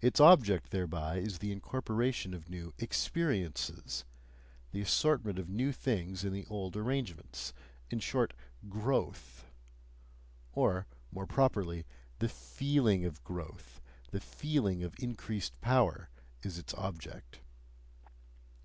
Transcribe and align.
Its 0.00 0.20
object 0.20 0.70
thereby 0.70 1.16
is 1.16 1.38
the 1.38 1.50
incorporation 1.50 2.34
of 2.34 2.48
new 2.48 2.72
"experiences," 2.78 4.04
the 4.70 4.80
assortment 4.80 5.40
of 5.40 5.48
new 5.50 5.72
things 5.72 6.22
in 6.22 6.32
the 6.32 6.46
old 6.46 6.76
arrangements 6.76 7.52
in 7.90 7.98
short, 7.98 8.32
growth; 8.68 9.44
or 10.52 10.86
more 11.10 11.26
properly, 11.26 11.84
the 12.20 12.28
FEELING 12.28 13.04
of 13.04 13.24
growth, 13.24 13.80
the 14.12 14.20
feeling 14.20 14.84
of 14.84 14.94
increased 15.00 15.60
power 15.60 16.10
is 16.44 16.56
its 16.56 16.72
object. 16.74 17.40